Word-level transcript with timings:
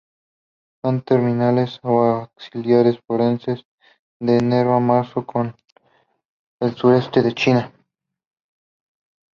Son 0.81 1.03
terminales 1.03 1.79
o 1.83 2.01
axilares; 2.25 2.99
florece 3.05 3.53
de 4.19 4.33
enero 4.37 4.73
a 4.73 4.79
marzo 4.79 5.23
en 5.35 5.53
el 6.59 6.73
sureste 6.75 7.21
de 7.21 7.35
China. 7.35 7.71